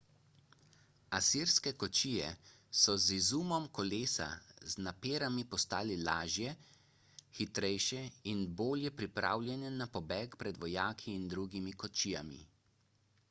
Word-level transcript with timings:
asirske 1.15 1.71
kočije 1.81 2.29
so 2.83 2.95
z 3.03 3.11
izumom 3.17 3.65
kolesa 3.79 4.25
z 4.73 4.77
naperami 4.87 5.43
postale 5.51 5.97
lažje 6.07 6.53
hitrejše 7.41 8.01
in 8.33 8.41
bolje 8.63 8.93
pripravljene 9.03 9.71
na 9.75 9.87
pobeg 9.99 10.39
pred 10.45 10.57
vojaki 10.65 11.13
in 11.19 11.29
drugimi 11.35 11.77
kočijami 11.85 12.41